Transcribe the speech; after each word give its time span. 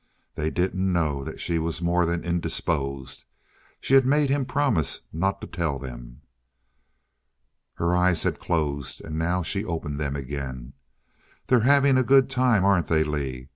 They 0.33 0.49
didn't 0.49 0.91
know 0.91 1.23
that 1.25 1.39
she 1.39 1.59
was 1.59 1.79
more 1.79 2.07
than 2.07 2.23
indisposed. 2.23 3.25
She 3.79 3.93
had 3.93 4.03
made 4.03 4.31
him 4.31 4.45
promise 4.47 5.01
not 5.13 5.39
to 5.41 5.45
tell 5.45 5.77
them. 5.77 6.21
Her 7.75 7.95
eyes 7.95 8.23
had 8.23 8.39
closed, 8.39 9.01
and 9.01 9.15
now 9.19 9.43
she 9.43 9.63
opened 9.63 9.99
them 9.99 10.15
again. 10.15 10.73
"They're 11.45 11.59
having 11.59 11.99
a 11.99 12.03
good 12.03 12.31
time, 12.31 12.65
aren't 12.65 12.87
they, 12.87 13.03
Lee? 13.03 13.49